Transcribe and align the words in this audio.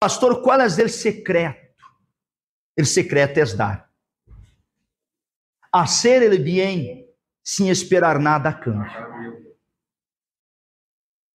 Pastor, 0.00 0.42
qual 0.42 0.60
é 0.60 0.66
o 0.66 0.88
secreto? 0.88 1.68
O 2.78 2.84
secreto 2.84 3.38
é 3.38 3.56
dar. 3.56 3.92
Hacer 5.72 6.22
el 6.22 6.38
bien 6.42 7.04
sem 7.42 7.68
esperar 7.68 8.20
nada 8.20 8.50
a 8.50 8.54
cambio. 8.54 9.56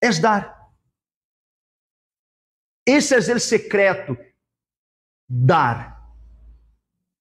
É 0.01 0.09
dar. 0.19 0.71
Esse 2.85 3.15
é 3.15 3.35
o 3.35 3.39
secreto. 3.39 4.17
Dar. 5.27 6.09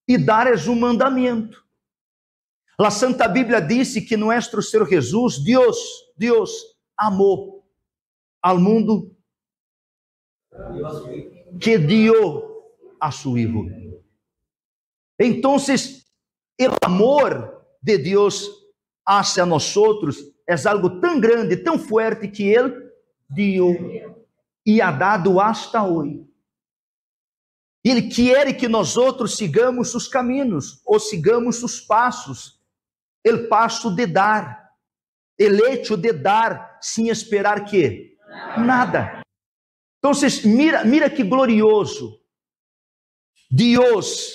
E 0.06 0.16
dar 0.16 0.46
é 0.46 0.54
um 0.68 0.79
mandamento. 0.79 1.62
A 2.79 2.90
Santa 2.90 3.29
Bíblia 3.29 3.61
disse 3.61 4.00
que 4.00 4.16
nosso 4.16 4.61
Senhor 4.62 4.88
Jesus, 4.88 5.38
Deus, 5.38 5.79
Deus 6.16 6.50
amou 6.96 7.64
ao 8.40 8.59
mundo 8.59 9.16
que 11.61 11.79
dio 11.79 12.62
a 13.01 13.11
su 13.11 13.37
hijo. 13.37 13.66
Então, 15.19 15.56
o 15.56 16.84
amor 16.84 17.65
de 17.80 17.98
Deus 17.98 18.48
hacia 19.06 19.45
nosotros 19.45 20.19
é 20.47 20.55
algo 20.69 21.01
tão 21.01 21.19
grande, 21.20 21.56
tão 21.56 21.78
forte 21.78 22.28
que 22.28 22.45
ele 22.45 22.91
deu 23.28 23.77
e 24.65 24.80
ha 24.80 24.91
dado 24.91 25.41
hasta 25.41 25.83
hoje. 25.83 26.27
Ele 27.84 28.03
quer 28.03 28.53
que 28.56 28.69
nós 28.69 28.97
outros 28.97 29.37
sigamos 29.37 29.95
os 29.95 30.06
caminhos, 30.06 30.80
ou 30.87 31.00
sigamos 31.00 31.62
os 31.64 31.80
passos, 31.80 32.61
o 33.27 33.48
passo 33.48 33.95
de 33.95 34.06
dar, 34.06 34.70
el 35.37 35.59
hecho 35.66 35.97
de 35.97 36.12
dar, 36.12 36.78
sem 36.80 37.09
esperar 37.09 37.64
que 37.64 38.16
nada. 38.56 39.22
Então, 40.05 40.11
mira, 40.47 40.84
mira 40.84 41.09
que 41.09 41.23
glorioso. 41.23 42.20
Deus 43.48 44.33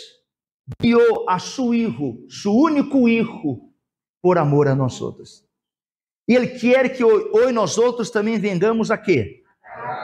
dio 0.79 1.29
a 1.29 1.39
su 1.39 1.73
hijo, 1.73 2.25
su 2.29 2.53
único 2.53 3.09
hijo, 3.09 3.73
por 4.21 4.37
amor 4.37 4.69
a 4.69 4.75
nós 4.75 5.01
outros. 5.01 5.45
E 6.25 6.35
Ele 6.35 6.47
quer 6.47 6.95
que 6.95 7.03
hoje 7.03 7.51
nós 7.51 7.77
outros 7.77 8.09
também 8.09 8.39
vengamos 8.39 8.91
a 8.91 8.97
quê? 8.97 9.43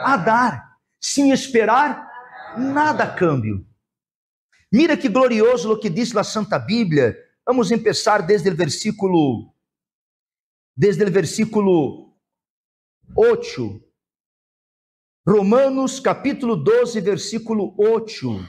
A 0.03 0.17
dar, 0.17 0.77
sem 0.99 1.31
esperar 1.31 2.09
nada 2.57 3.05
a 3.05 3.13
câmbio. 3.13 3.65
Mira 4.71 4.97
que 4.97 5.07
glorioso 5.07 5.71
o 5.71 5.79
que 5.79 5.89
diz 5.89 6.13
a 6.15 6.23
Santa 6.25 6.59
Bíblia. 6.59 7.15
Vamos 7.45 7.69
começar 7.69 8.19
desde 8.19 8.49
o 8.49 8.55
versículo 8.55 9.53
desde 10.75 11.03
o 11.03 11.11
versículo 11.11 12.17
8 13.15 13.92
Romanos 15.25 16.01
capítulo 16.01 16.57
12, 16.57 16.99
versículo 16.99 17.73
8. 17.77 18.45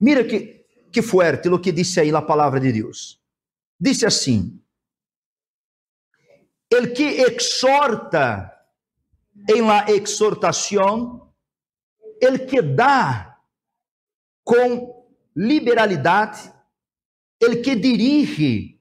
Mira 0.00 0.24
que, 0.24 0.66
que 0.92 1.00
fuerte 1.02 1.48
o 1.48 1.60
que 1.60 1.70
disse 1.70 2.00
aí 2.00 2.10
a 2.10 2.20
palavra 2.20 2.58
de 2.58 2.72
Deus. 2.72 3.22
Disse 3.78 4.04
assim: 4.04 4.60
El 6.68 6.92
que 6.92 7.20
exorta 7.22 8.52
em 9.48 9.62
la 9.62 9.88
exortação, 9.88 11.32
el 12.20 12.44
que 12.46 12.60
dá 12.60 13.40
com 14.42 15.06
liberalidade, 15.36 16.52
el 17.40 17.62
que 17.62 17.76
dirige 17.76 18.80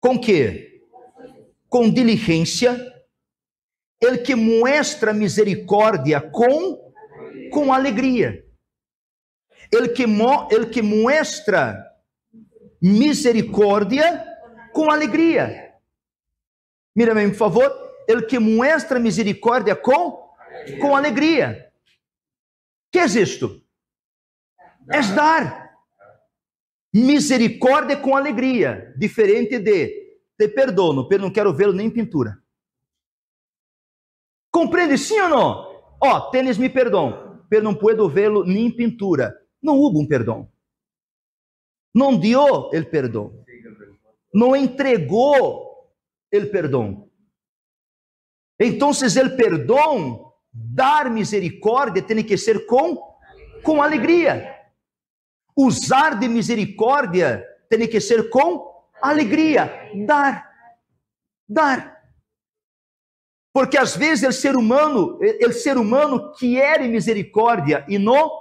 com 0.00 0.16
que? 0.16 0.80
Com 1.68 1.90
diligência, 1.90 2.91
ele 4.02 4.18
que 4.18 4.34
mostra 4.34 5.14
misericórdia 5.14 6.20
com, 6.20 6.92
com 7.52 7.72
alegria. 7.72 8.44
Ele 9.70 9.88
que, 9.88 10.02
ele 10.50 10.66
que 10.66 10.82
mostra 10.82 11.82
misericórdia 12.82 14.26
com 14.72 14.90
alegria. 14.90 15.72
Mira-me, 16.94 17.28
por 17.28 17.36
favor. 17.36 17.92
Ele 18.08 18.22
que 18.22 18.40
mostra 18.40 18.98
misericórdia 18.98 19.76
com, 19.76 20.28
com 20.80 20.96
alegria. 20.96 21.70
que 22.90 22.98
é 22.98 23.04
isto? 23.04 23.62
É 24.90 25.00
dar. 25.14 25.76
Misericórdia 26.92 27.96
com 27.96 28.16
alegria. 28.16 28.92
Diferente 28.98 29.60
de 29.60 30.02
te 30.36 30.48
perdono, 30.48 31.08
pero 31.08 31.22
não 31.22 31.32
quero 31.32 31.54
vê-lo 31.54 31.72
nem 31.72 31.86
em 31.86 31.90
pintura. 31.90 32.41
Compreende 34.52 34.98
sim 34.98 35.18
ou 35.20 35.28
não? 35.30 35.72
Ó, 35.98 36.30
tênis 36.30 36.58
me 36.58 36.68
perdão, 36.68 37.42
pero 37.48 37.64
não 37.64 37.74
puedo 37.74 38.08
vê-lo 38.08 38.44
nem 38.44 38.66
em 38.66 38.70
pintura. 38.70 39.34
Não 39.62 39.78
houve 39.78 39.98
um 39.98 40.06
perdão. 40.06 40.50
Não 41.94 42.18
deu 42.18 42.44
o 42.44 42.84
perdão. 42.90 43.32
Não 44.32 44.54
entregou 44.54 45.88
o 46.32 46.46
perdão. 46.50 47.08
Então, 48.60 48.90
o 48.90 49.36
perdão, 49.36 50.32
dar 50.52 51.10
misericórdia, 51.10 52.02
tem 52.02 52.22
que 52.22 52.36
ser 52.36 52.66
com, 52.66 52.96
com 53.62 53.82
alegria. 53.82 54.60
Usar 55.56 56.18
de 56.18 56.28
misericórdia 56.28 57.46
tem 57.68 57.88
que 57.88 58.00
ser 58.00 58.28
com 58.28 58.86
alegria. 59.00 59.90
Dar. 60.06 60.50
Dar. 61.48 62.01
Porque 63.52 63.76
às 63.76 63.94
vezes 63.96 64.28
o 64.28 64.32
ser 64.32 64.56
humano, 64.56 65.18
o 65.46 65.52
ser 65.52 65.76
humano 65.76 66.32
quer 66.34 66.88
misericórdia 66.88 67.84
e 67.88 67.98
não 67.98 68.40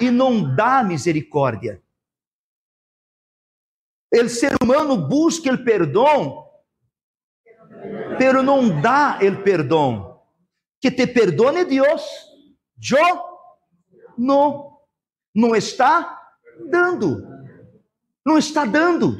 e 0.00 0.10
não 0.10 0.54
dá 0.54 0.82
misericórdia. 0.82 1.82
O 4.12 4.28
ser 4.28 4.54
humano 4.62 4.96
busca 4.96 5.52
o 5.52 5.64
perdão, 5.64 6.48
pero 8.18 8.42
não 8.42 8.80
dá 8.80 9.18
o 9.22 9.42
perdão. 9.42 10.20
Que 10.80 10.90
te 10.90 11.06
perdone 11.06 11.64
Deus. 11.64 12.02
Eu 12.92 13.24
não 14.18 14.76
não 15.36 15.54
está 15.54 16.18
dando. 16.70 17.22
Não 18.24 18.38
está 18.38 18.64
dando. 18.64 19.18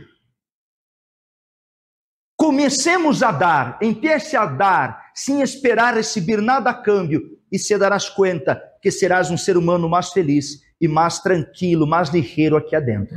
Comecemos 2.47 3.25
a 3.25 3.33
dar, 3.33 3.77
empiece 3.83 4.37
a 4.37 4.47
dar, 4.47 5.11
sem 5.13 5.43
esperar 5.43 5.95
receber 5.95 6.41
nada 6.41 6.71
a 6.71 6.81
câmbio, 6.81 7.41
e 7.51 7.59
se 7.59 7.77
darás 7.77 8.09
conta 8.09 8.63
que 8.81 8.89
serás 8.89 9.33
um 9.33 9.37
ser 9.37 9.57
humano 9.57 9.89
mais 9.89 10.11
feliz 10.13 10.63
e 10.81 10.87
mais 10.87 11.19
tranquilo, 11.19 11.89
mais 11.89 12.09
ligeiro 12.11 12.57
aqui 12.57 12.77
adentro. 12.77 13.17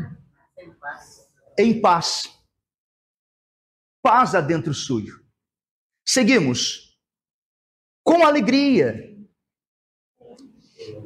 Em 0.57 0.71
paz. 0.71 1.29
Em 1.59 1.79
paz. 1.79 2.39
Paz 4.01 4.33
adentro 4.33 4.73
suyo. 4.73 5.23
Seguimos. 6.03 6.97
Com 8.03 8.25
alegria. 8.25 9.15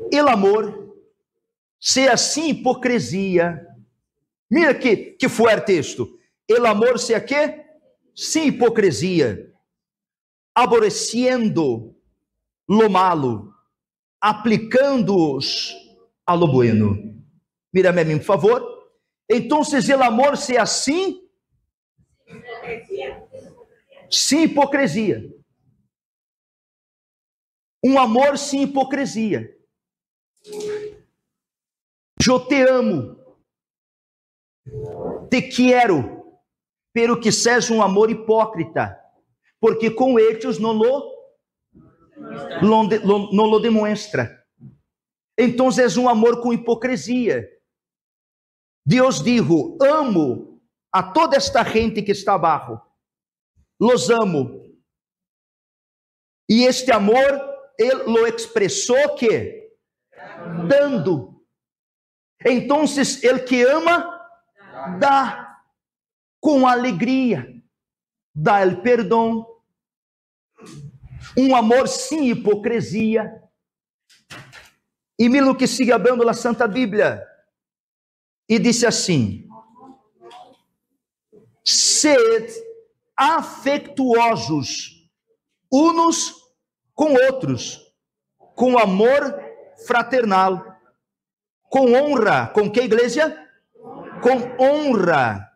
El 0.09 0.29
amor, 0.29 0.95
se 1.77 2.07
assim 2.07 2.51
hipocrisia. 2.51 3.67
Mira 4.49 4.73
que, 4.73 4.95
que 4.95 5.27
fuerte 5.27 5.73
texto. 5.73 6.17
El 6.47 6.65
amor 6.65 6.97
se 6.97 7.13
a 7.13 7.19
quê? 7.19 7.62
Sem 8.15 8.47
hipocrisia, 8.47 9.53
aborrecendo 10.55 11.95
lo 12.67 12.89
malo, 12.89 13.53
aplicando-os 14.21 15.73
a 16.25 16.33
lo 16.33 16.47
bueno. 16.47 16.95
Mira-me 17.73 18.01
a 18.01 18.05
mim, 18.05 18.17
por 18.17 18.25
favor. 18.25 18.73
Então, 19.29 19.61
o 19.61 20.03
amor 20.03 20.37
se 20.37 20.57
assim, 20.57 21.27
sem 24.09 24.43
hipocrisia. 24.43 25.33
Um 27.83 27.99
amor 27.99 28.37
sem 28.37 28.63
hipocrisia. 28.63 29.57
Eu 32.25 32.47
te 32.47 32.61
amo, 32.61 33.17
te 35.29 35.41
quero, 35.41 36.22
pero 36.93 37.19
que 37.19 37.31
seja 37.31 37.73
um 37.73 37.81
amor 37.81 38.11
hipócrita, 38.11 38.97
porque 39.59 39.89
com 39.89 40.19
eles 40.19 40.59
não 40.59 40.71
lo, 40.71 41.11
não, 42.61 43.45
lo 43.45 43.59
demonstra. 43.59 44.45
Então 45.37 45.69
é 45.69 45.99
um 45.99 46.07
amor 46.07 46.41
com 46.41 46.53
hipocrisia. 46.53 47.49
Deus 48.85 49.23
dijo: 49.23 49.77
amo 49.81 50.61
a 50.91 51.01
toda 51.01 51.35
esta 51.35 51.63
gente 51.63 52.03
que 52.03 52.11
está 52.11 52.35
abaixo, 52.35 52.79
los 53.79 54.09
amo. 54.09 54.61
E 56.47 56.65
este 56.65 56.91
amor, 56.91 57.41
ele 57.79 58.03
lo 58.03 58.27
expressou 58.27 59.15
que 59.15 59.71
dando. 60.67 61.41
Então, 62.45 62.83
ele 63.23 63.39
que 63.39 63.63
ama, 63.63 64.27
dá 64.99 65.42
com 66.43 66.67
alegria, 66.67 67.47
dá 68.35 68.67
o 68.67 68.81
perdão, 68.81 69.47
um 71.37 71.55
amor 71.55 71.87
sem 71.87 72.29
hipocrisia. 72.29 73.41
E 75.17 75.29
mira 75.29 75.49
o 75.49 75.55
que 75.55 75.65
sigue 75.65 75.93
abrindo 75.93 76.27
a 76.27 76.33
Santa 76.33 76.67
Bíblia. 76.67 77.25
E 78.49 78.59
disse 78.59 78.85
assim: 78.85 79.47
Sed 81.63 82.51
afetuosos 83.15 85.09
uns 85.71 86.35
com 86.93 87.13
outros, 87.13 87.79
com 88.53 88.77
amor 88.77 89.33
fraternal, 89.87 90.77
com 91.69 91.93
honra. 91.93 92.47
Com 92.47 92.69
que 92.69 92.81
igreja? 92.81 93.33
Com 94.21 94.61
honra. 94.61 95.52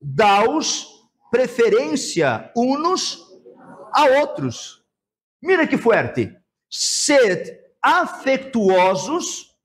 Daos 0.00 1.10
preferência 1.30 2.50
uns 2.56 3.26
a 3.94 4.04
outros. 4.20 4.84
Mira 5.42 5.66
que 5.66 5.76
forte. 5.76 6.34
Sed 6.70 7.58
afetuosos 7.82 9.56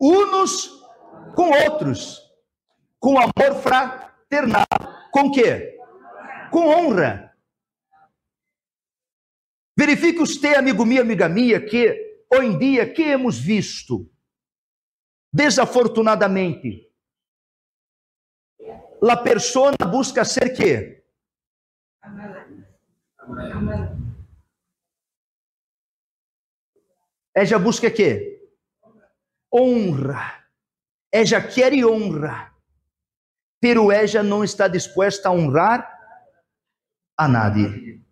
uns 0.00 0.68
com 1.34 1.50
outros, 1.50 2.20
com 2.98 3.16
amor 3.18 3.62
fraternal. 3.62 4.66
Com 5.12 5.30
que? 5.30 5.78
Com 6.50 6.68
honra. 6.68 7.32
Verifique 9.78 10.18
você, 10.18 10.54
amigo 10.54 10.84
meu, 10.84 11.02
amiga 11.02 11.28
minha, 11.28 11.60
que 11.60 12.24
hoje 12.32 12.46
em 12.46 12.58
dia 12.58 12.92
que 12.92 13.02
hemos 13.02 13.38
visto, 13.38 14.10
desafortunadamente, 15.32 16.91
a 19.10 19.16
pessoa 19.16 19.72
busca 19.90 20.24
ser 20.24 20.54
que? 20.54 21.02
Ella 27.34 27.58
busca 27.58 27.90
que? 27.90 28.40
Honra. 29.50 30.46
Ella 31.10 31.46
quer 31.46 31.72
honra. 31.84 32.54
Pero 33.60 33.90
ella 33.92 34.22
não 34.22 34.44
está 34.44 34.68
disposta 34.68 35.28
a 35.28 35.32
honrar 35.32 35.88
a 37.16 37.28
nadie. 37.28 38.02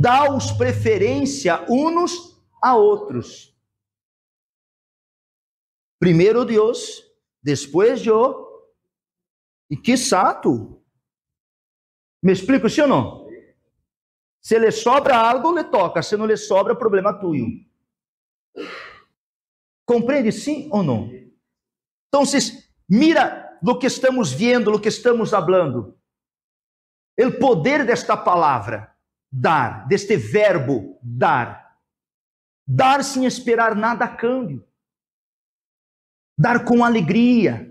Dá-os 0.00 0.52
preferência 0.52 1.64
uns 1.68 2.40
a 2.62 2.74
outros. 2.74 3.54
Primeiro 5.98 6.44
Deus, 6.44 7.09
depois 7.42 8.06
eu, 8.06 8.48
e 9.70 9.76
que 9.76 9.96
sato. 9.96 10.82
Me 12.22 12.32
explico 12.32 12.68
sim 12.68 12.82
ou 12.82 12.88
não? 12.88 13.30
Se 14.42 14.58
lhe 14.58 14.70
sobra 14.70 15.16
algo, 15.16 15.54
lhe 15.54 15.64
toca. 15.64 16.02
Se 16.02 16.16
não 16.16 16.26
lhe 16.26 16.36
sobra, 16.36 16.74
problema 16.74 17.12
tuyo. 17.12 17.46
Compreende 19.86 20.32
sim 20.32 20.68
ou 20.72 20.82
não? 20.82 21.10
Então, 22.08 22.22
mira 22.88 23.58
do 23.62 23.78
que 23.78 23.86
estamos 23.86 24.32
vendo, 24.32 24.72
do 24.72 24.80
que 24.80 24.88
estamos 24.88 25.30
falando. 25.30 25.98
O 27.18 27.32
poder 27.38 27.84
desta 27.84 28.16
palavra, 28.16 28.96
dar, 29.30 29.86
deste 29.86 30.16
verbo 30.16 30.98
dar. 31.02 31.78
Dar 32.66 33.04
sem 33.04 33.26
esperar 33.26 33.74
nada 33.76 34.04
a 34.04 34.16
câmbio. 34.16 34.66
Dar 36.40 36.64
com 36.64 36.82
alegria. 36.82 37.70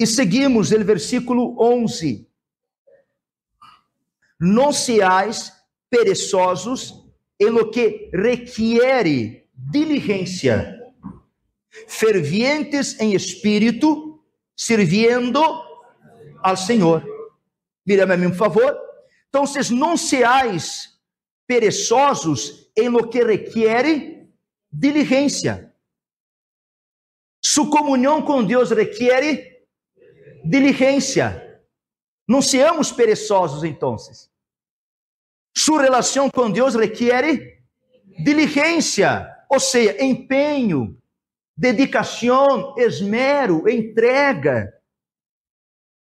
E 0.00 0.04
seguimos 0.04 0.72
o 0.72 0.84
versículo 0.84 1.56
11 1.60 2.28
não 4.40 4.72
seais 4.72 5.52
perezosos 5.88 7.06
em 7.38 7.48
lo 7.50 7.70
que 7.70 8.10
requiere 8.12 9.48
diligência, 9.54 10.76
fervientes 11.86 12.98
em 12.98 13.14
espírito, 13.14 14.20
servindo 14.56 15.40
ao 16.42 16.56
Senhor. 16.56 17.04
Mira-me 17.86 18.14
a 18.14 18.16
mim, 18.16 18.30
por 18.30 18.36
favor. 18.36 18.76
Então, 19.28 19.46
vocês 19.46 19.70
não 19.70 19.96
seais 19.96 20.98
perezosos 21.46 22.68
em 22.76 22.88
lo 22.88 23.08
que 23.08 23.22
requiere 23.22 24.28
diligência. 24.72 25.72
Sua 27.50 27.70
comunhão 27.70 28.20
com 28.20 28.44
Deus 28.44 28.70
requiere 28.72 29.64
diligência. 30.44 31.62
Não 32.28 32.42
seamos 32.42 32.92
perezosos, 32.92 33.64
então. 33.64 33.96
Sua 35.56 35.80
relação 35.80 36.28
com 36.28 36.50
Deus 36.50 36.74
requer 36.74 37.58
diligência, 38.22 39.34
ou 39.48 39.58
seja, 39.58 39.96
empenho, 40.04 41.00
dedicação, 41.56 42.74
esmero, 42.76 43.66
entrega. 43.66 44.70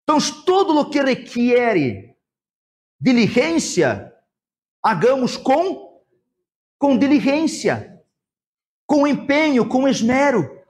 Então, 0.04 0.18
todo 0.46 0.78
o 0.78 0.88
que 0.88 1.02
requer 1.02 2.14
diligência, 3.00 4.14
hagamos 4.80 5.36
com 5.36 6.00
com 6.78 6.96
diligência, 6.96 8.00
com 8.86 9.04
empenho, 9.04 9.68
com 9.68 9.88
esmero. 9.88 10.62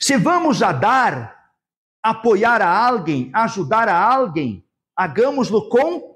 Se 0.00 0.16
vamos 0.16 0.62
a 0.62 0.72
dar, 0.72 1.52
apoiar 2.02 2.62
a 2.62 2.86
alguém, 2.86 3.30
ajudar 3.34 3.88
a 3.88 4.14
alguém, 4.14 4.64
hagamos-lo 4.96 5.68
com 5.68 6.10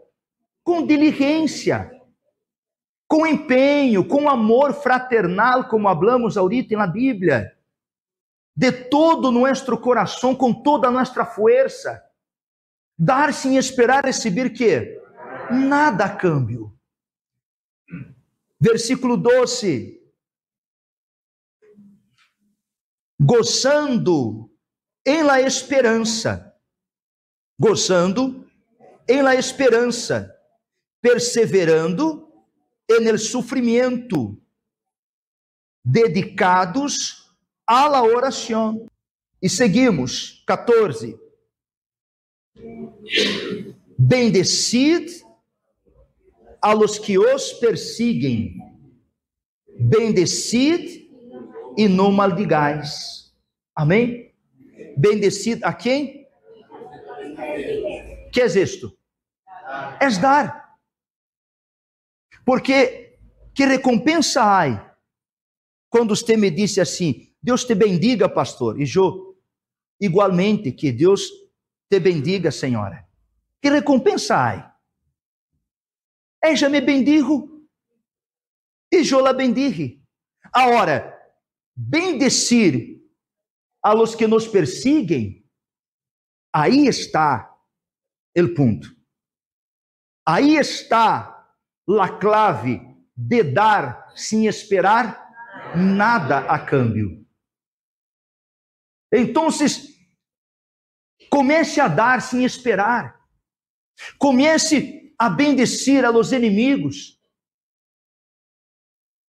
com 0.64 0.86
diligência, 0.86 1.92
com 3.06 3.26
empenho, 3.26 4.08
com 4.08 4.28
amor 4.30 4.72
fraternal, 4.72 5.68
como 5.68 5.88
hablamos 5.88 6.38
ahorita 6.38 6.74
na 6.74 6.86
Bíblia, 6.86 7.54
de 8.56 8.72
todo 8.72 9.30
nosso 9.30 9.78
coração, 9.78 10.34
com 10.34 10.54
toda 10.54 10.88
a 10.88 10.90
nossa 10.90 11.24
força, 11.26 12.02
dar 12.98 13.32
sem 13.34 13.58
esperar 13.58 14.06
receber 14.06 14.50
que 14.50 14.98
nada 15.50 16.06
a 16.06 16.16
câmbio. 16.16 16.74
Versículo 18.58 19.18
12. 19.18 20.00
Gozando 23.20 24.50
em 25.06 25.22
la 25.22 25.40
esperança, 25.40 26.54
gozando 27.58 28.48
em 29.08 29.22
la 29.22 29.34
esperança, 29.34 30.34
perseverando 31.00 32.32
en 32.88 33.06
el 33.06 33.18
sofrimento, 33.18 34.40
dedicados 35.84 37.30
à 37.66 37.88
la 37.88 38.02
oração. 38.02 38.86
E 39.40 39.48
seguimos, 39.48 40.42
14. 40.46 41.18
Bendecid 43.98 45.22
a 46.62 46.72
los 46.72 46.98
que 46.98 47.18
os 47.18 47.52
persiguen, 47.52 48.58
bendecid 49.78 51.03
e 51.76 51.88
não 51.88 52.12
maldigais. 52.12 53.32
Amém? 53.74 54.32
Bendecid 54.96 55.62
a 55.64 55.72
quem? 55.72 56.26
Que 58.32 58.42
é 58.42 58.46
isto? 58.46 58.96
É 60.00 60.08
dar. 60.20 60.76
Porque 62.44 63.18
que 63.54 63.64
recompensa 63.64 64.42
há 64.42 64.96
quando 65.88 66.14
você 66.14 66.36
me 66.36 66.50
disse 66.50 66.80
assim: 66.80 67.32
Deus 67.42 67.64
te 67.64 67.74
bendiga, 67.74 68.28
pastor. 68.28 68.80
E 68.80 68.84
eu, 68.94 69.36
igualmente, 70.00 70.72
que 70.72 70.92
Deus 70.92 71.30
te 71.90 72.00
bendiga, 72.00 72.50
senhora. 72.50 73.06
Que 73.62 73.70
recompensa 73.70 74.36
há? 74.36 74.74
Ella 76.42 76.68
me 76.68 76.80
bendigo 76.80 77.66
e 78.92 79.08
eu 79.08 79.20
la 79.20 79.32
bendige. 79.32 80.02
Agora, 80.52 81.14
bendecir 81.74 83.02
a 83.82 83.92
los 83.94 84.14
que 84.14 84.26
nos 84.26 84.48
persiguen, 84.48 85.44
aí 86.52 86.86
está 86.86 87.50
o 88.36 88.54
ponto. 88.54 88.88
Aí 90.26 90.56
está 90.56 91.54
la 91.86 92.18
clave 92.18 92.80
de 93.14 93.42
dar 93.42 94.10
sem 94.16 94.46
esperar 94.46 95.20
nada 95.76 96.38
a 96.50 96.58
câmbio. 96.64 97.24
Então, 99.12 99.48
comece 101.30 101.80
a 101.80 101.88
dar 101.88 102.22
sem 102.22 102.44
esperar. 102.44 103.20
Comece 104.18 105.14
a 105.18 105.28
bendecir 105.28 106.04
a 106.04 106.10
los 106.10 106.32
inimigos. 106.32 107.13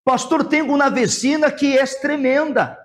Pastor, 0.05 0.47
tenho 0.47 0.73
uma 0.73 0.89
vecina 0.89 1.51
que 1.51 1.77
é 1.77 1.85
tremenda. 1.85 2.77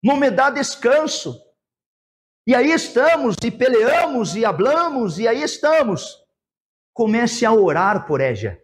Não 0.00 0.16
me 0.16 0.30
dá 0.30 0.50
descanso. 0.50 1.42
E 2.46 2.54
aí 2.54 2.70
estamos, 2.70 3.34
e 3.42 3.50
peleamos, 3.50 4.36
e 4.36 4.44
hablamos, 4.44 5.18
e 5.18 5.26
aí 5.26 5.42
estamos 5.42 6.20
comece 7.00 7.46
a 7.46 7.52
orar 7.52 8.06
por 8.06 8.20
Égia. 8.20 8.62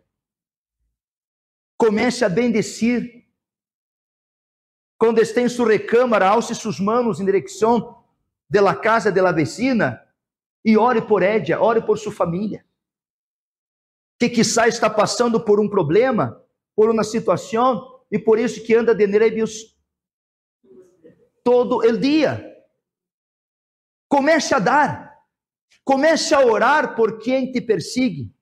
Comece 1.79 2.23
a 2.23 2.29
bendecir. 2.29 3.27
Quando 4.99 5.21
está 5.21 5.41
em 5.41 5.49
sua 5.49 5.69
recâmara, 5.69 6.29
alce 6.29 6.55
suas 6.55 6.79
mãos 6.79 7.19
em 7.19 7.25
direção 7.25 8.05
de 8.47 8.61
la 8.61 8.77
casa 8.77 9.11
de 9.11 9.23
la 9.23 9.33
vecina 9.33 10.07
e 10.63 10.77
ore 10.77 11.01
por 11.01 11.23
Édia, 11.23 11.61
ore 11.61 11.81
por 11.81 11.99
sua 11.99 12.13
família. 12.13 12.63
Que 14.19 14.29
quizá 14.29 14.69
está 14.69 14.91
passando 14.91 15.43
por 15.43 15.59
um 15.59 15.69
problema, 15.69 16.43
por 16.77 16.91
uma 16.91 17.03
situação, 17.03 18.05
e 18.13 18.19
por 18.19 18.39
isso 18.39 18.63
que 18.63 18.75
anda 18.75 18.95
de 18.95 19.07
nervios 19.07 19.75
todo 21.43 21.79
o 21.79 21.97
dia. 21.97 22.55
Comece 24.09 24.55
a 24.55 24.59
dar. 24.59 25.17
Comece 25.83 26.35
a 26.35 26.41
orar 26.41 26.95
por 26.95 27.19
quem 27.19 27.51
te 27.51 27.61
persegue. 27.61 28.33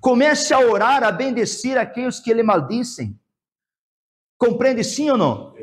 Comece 0.00 0.54
a 0.54 0.60
orar, 0.60 1.02
a 1.02 1.10
bendecir 1.10 1.76
aqueles 1.76 2.20
que 2.20 2.32
lhe 2.32 2.42
maldicem. 2.42 3.18
Compreende 4.38 4.84
sim 4.84 5.10
ou 5.10 5.18
não? 5.18 5.54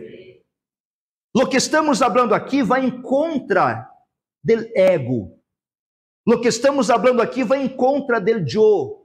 Lo 1.34 1.48
que 1.48 1.58
estamos 1.58 2.00
falando 2.00 2.34
aqui 2.34 2.62
vai 2.62 2.84
em 2.86 3.02
contra 3.02 3.90
do 4.44 4.54
ego. 4.76 5.40
Lo 6.26 6.42
que 6.42 6.50
estamos 6.50 6.88
falando 6.88 7.22
aqui 7.22 7.44
vai 7.44 7.64
em 7.64 7.70
contra 7.70 8.20
del 8.20 8.44
yo. 8.44 9.01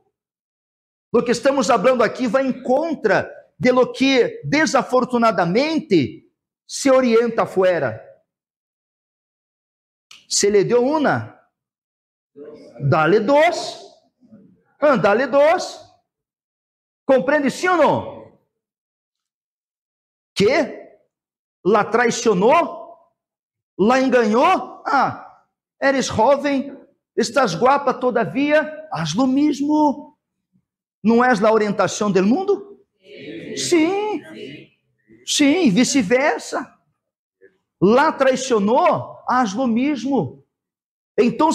Lo 1.12 1.25
que 1.25 1.32
estamos 1.32 1.66
falando 1.66 2.02
aqui 2.02 2.26
vai 2.26 2.46
em 2.46 2.62
contra 2.62 3.30
de 3.58 3.72
lo 3.72 3.92
que 3.92 4.40
desafortunadamente 4.44 6.30
se 6.66 6.90
orienta 6.90 7.42
afuera. 7.42 8.02
Se 10.28 10.50
lhe 10.50 10.64
deu 10.64 10.84
uma, 10.84 11.40
dá-lhe 12.80 13.20
dois. 13.20 13.80
Ah, 14.80 14.96
dá-lhe 14.96 15.26
dois. 15.26 15.80
Compreende 17.06 17.50
sim 17.50 17.68
ou 17.68 17.76
não? 17.76 18.38
Que? 20.34 21.00
Lá 21.64 21.84
traicionou? 21.84 22.86
Lá 23.78 24.00
enganou? 24.00 24.82
Ah, 24.86 25.44
eres 25.80 26.06
jovem, 26.06 26.76
estás 27.16 27.54
guapa 27.54 27.94
todavia, 27.94 28.88
haz 28.92 29.14
lo 29.14 29.26
mesmo. 29.26 30.15
Não 31.06 31.25
és 31.25 31.40
a 31.40 31.52
orientação 31.52 32.10
do 32.10 32.20
mundo? 32.26 32.80
Sim. 33.56 34.20
Sim, 35.25 35.70
vice-versa. 35.70 36.76
Lá 37.80 38.10
traicionou, 38.10 39.22
haz 39.28 39.54
lo 39.54 39.68
mesmo. 39.68 40.44
Então, 41.16 41.50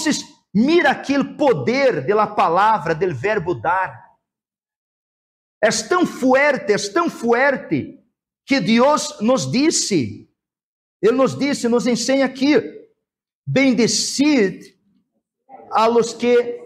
mira 0.53 0.91
aquele 0.91 1.35
poder 1.35 2.07
da 2.07 2.25
palavra, 2.25 2.95
do 2.95 3.13
verbo 3.13 3.53
dar. 3.53 4.01
É 5.61 5.69
tão 5.69 6.05
forte, 6.05 6.71
é 6.71 6.77
tão 6.93 7.09
forte, 7.09 7.99
que 8.45 8.61
Deus 8.61 9.19
nos 9.19 9.51
disse, 9.51 10.29
Ele 11.01 11.17
nos 11.17 11.37
disse, 11.37 11.67
nos 11.67 11.85
ensina 11.85 12.23
aqui, 12.23 12.55
bendecid 13.45 14.77
a 15.71 15.87
los 15.87 16.13
que 16.13 16.57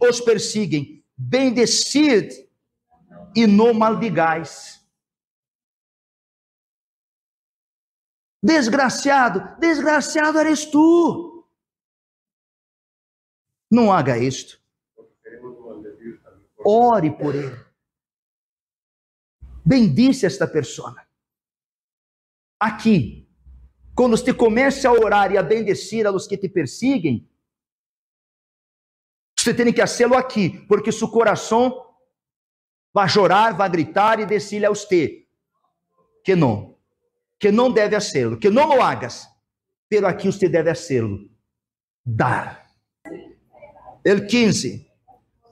os 0.00 0.20
perseguem, 0.20 0.97
bendecid 1.18 2.48
e 3.34 3.46
não 3.46 3.74
maldigais. 3.74 4.78
Desgraciado, 8.40 9.58
desgraciado 9.58 10.38
eres 10.38 10.64
tu. 10.64 11.44
Não 13.68 13.92
haga 13.92 14.16
isto. 14.16 14.62
Ore 16.64 17.10
por 17.10 17.34
ele. 17.34 17.66
Bendice 19.64 20.24
esta 20.24 20.46
pessoa. 20.46 20.96
Aqui, 22.58 23.28
quando 23.94 24.16
você 24.16 24.32
começa 24.32 24.88
a 24.88 24.92
orar 24.92 25.32
e 25.32 25.36
a 25.36 25.42
bendecer 25.42 26.06
a 26.06 26.10
los 26.10 26.26
que 26.26 26.38
te 26.38 26.48
perseguem, 26.48 27.28
você 29.48 29.54
tem 29.54 29.72
que 29.72 29.80
fazê-lo 29.80 30.14
aqui, 30.14 30.50
porque 30.68 30.92
seu 30.92 31.08
coração 31.08 31.86
vai 32.92 33.08
chorar, 33.08 33.54
vai 33.54 33.68
gritar 33.70 34.20
e 34.20 34.26
decir 34.26 34.64
a 34.66 34.68
você 34.68 35.24
que 36.22 36.36
não 36.36 36.76
que 37.38 37.52
não 37.52 37.70
deve 37.70 37.94
hacerlo, 37.94 38.36
que 38.36 38.50
não 38.50 38.66
lo 38.66 38.82
hagas, 38.82 39.28
pero 39.88 40.08
aqui 40.08 40.26
você 40.26 40.48
deve 40.48 40.70
hacerlo, 40.70 41.20
dar. 42.04 42.66
El 44.04 44.26
15, 44.26 44.90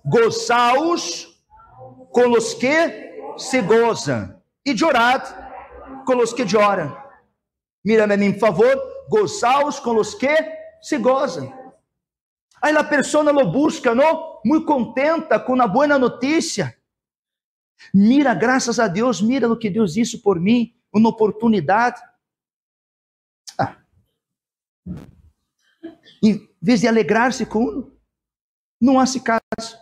gozaos 0.04 1.40
com 2.10 2.32
os 2.32 2.54
que 2.54 3.36
se 3.38 3.62
gozam 3.62 4.42
e 4.64 4.76
chorad 4.76 5.22
com 6.04 6.16
os 6.16 6.32
que 6.32 6.46
choram. 6.48 6.96
Mira-me 7.84 8.14
a 8.14 8.16
mim, 8.16 8.32
por 8.32 8.40
favor, 8.40 9.06
gozaos 9.08 9.78
com 9.78 9.96
os 9.96 10.12
que 10.12 10.36
se 10.82 10.98
gozam. 10.98 11.65
Aí 12.62 12.74
a 12.76 12.84
pessoa 12.84 13.30
lo 13.30 13.50
busca, 13.50 13.94
não? 13.94 14.40
Muito 14.44 14.66
contenta 14.66 15.38
com 15.38 15.60
a 15.60 15.66
boa 15.66 15.98
notícia. 15.98 16.76
Mira, 17.92 18.34
graças 18.34 18.78
a 18.78 18.88
Deus, 18.88 19.20
mira 19.20 19.46
no 19.46 19.58
que 19.58 19.70
Deus 19.70 19.94
disse 19.94 20.18
por 20.18 20.40
mim 20.40 20.74
uma 20.92 21.10
oportunidade. 21.10 22.00
Ah. 23.58 23.76
Em 26.22 26.48
vez 26.60 26.80
de 26.80 26.88
alegrar-se 26.88 27.44
com 27.44 27.64
um, 27.64 27.96
não 28.80 28.98
há 28.98 29.06
se 29.06 29.20
caso. 29.20 29.78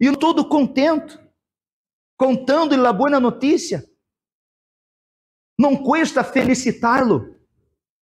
E 0.00 0.06
eu 0.06 0.16
todo 0.16 0.48
contento, 0.48 1.20
contando-lhe 2.16 2.86
a 2.86 2.92
boa 2.92 3.18
notícia. 3.18 3.88
Não 5.58 5.76
custa 5.76 6.24
felicitá-lo. 6.24 7.36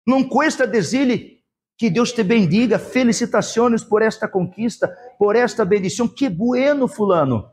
Não 0.07 0.27
custa 0.27 0.67
dizer-lhe 0.67 1.40
que 1.81 1.89
Deus 1.89 2.13
te 2.13 2.23
bendiga. 2.23 2.79
Felicitações 2.79 3.83
por 3.83 4.03
esta 4.03 4.29
conquista, 4.29 4.87
por 5.19 5.35
esta 5.35 5.65
bendição. 5.65 6.07
Que 6.07 6.29
bueno, 6.29 6.87
fulano. 6.87 7.51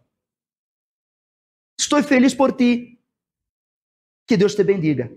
Estou 1.80 2.04
feliz 2.04 2.36
por 2.36 2.52
ti. 2.52 3.02
Que 4.28 4.36
Deus 4.36 4.54
te 4.54 4.66
bendiga. 4.66 5.10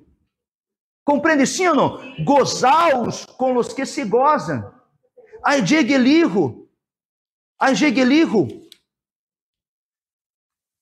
Compreende 1.05 1.45
sim 1.45 1.67
ou 1.67 1.75
não? 1.75 2.25
Gozaos 2.25 3.27
com 3.27 3.57
os 3.57 3.73
que 3.73 3.85
se 3.85 4.05
gozam. 4.05 4.73
Ai 5.45 5.67
jeguelijo. 5.67 6.71
Ai 7.59 7.75
jeguelijo. 7.75 8.47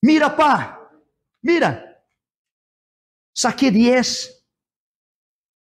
Mira, 0.03 0.29
pá. 0.29 0.87
Mira. 1.41 1.99
Saquei 3.35 3.71
10. 3.71 4.29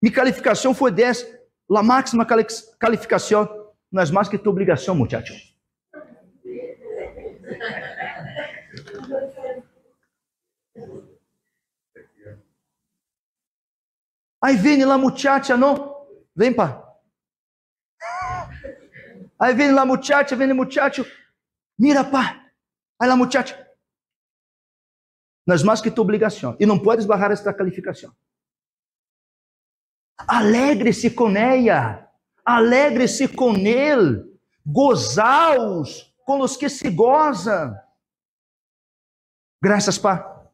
Minha 0.03 0.15
qualificação 0.15 0.75
foi 0.75 0.93
10. 0.93 1.40
La 1.71 1.85
máxima 1.85 2.27
qualificação 2.27 3.73
não 3.93 4.03
é 4.03 4.11
mais 4.11 4.29
que 4.29 4.37
tua 4.37 4.51
obrigação, 4.51 4.93
muchacho. 4.93 5.33
Aí 14.43 14.57
vem 14.57 14.85
lá 14.85 14.99
muchacha, 14.99 15.57
não? 15.57 16.09
Vem, 16.35 16.53
pá. 16.53 16.83
Aí 19.39 19.55
vem 19.55 19.71
lá 19.71 19.87
muchacha, 19.87 20.35
vem 20.35 20.53
muchacho. 20.53 21.07
Mira, 21.79 22.03
pá. 22.03 22.51
Aí 22.99 23.09
lá 23.09 23.17
muchacha. 23.17 23.55
Não 25.47 25.55
é 25.55 25.63
mais 25.63 25.81
que 25.81 25.91
tua 25.91 26.03
obrigação. 26.03 26.57
E 26.59 26.67
não 26.67 26.79
podes 26.81 27.07
barrar 27.07 27.31
esta 27.31 27.55
qualificação. 27.55 28.13
Alegre-se 30.31 31.11
com 31.11 31.37
ela. 31.37 32.09
Alegre-se 32.45 33.27
com 33.27 33.57
ele. 33.57 34.25
Gozaos 34.65 36.15
com 36.25 36.41
os 36.41 36.57
que 36.57 36.69
se 36.69 36.89
gozam. 36.89 37.77
Graças, 39.61 39.99
pá. 39.99 40.47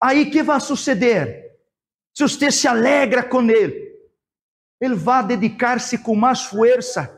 Aí 0.00 0.30
que 0.30 0.40
vai 0.40 0.60
suceder? 0.60 1.58
Se 2.14 2.22
você 2.22 2.52
se 2.52 2.68
alegra 2.68 3.24
com 3.24 3.42
ele, 3.50 3.92
ele 4.80 4.94
vai 4.94 5.26
dedicar-se 5.26 5.98
com 5.98 6.14
mais 6.14 6.44
força 6.44 7.12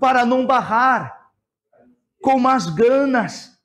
para 0.00 0.24
não 0.24 0.46
barrar, 0.46 1.30
com 2.22 2.38
mais 2.38 2.70
ganas. 2.70 3.60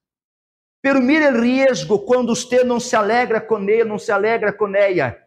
Pero 0.81 1.01
mire 1.01 1.29
o 1.29 1.41
risco 1.41 1.99
quando 1.99 2.35
você 2.35 2.61
não 2.61 2.77
se 2.77 2.93
alegra 2.93 3.39
com 3.39 3.61
ele, 3.69 3.85
não 3.85 3.97
se 3.97 4.11
alegra 4.11 4.51
com 4.51 4.75
ela. 4.75 5.26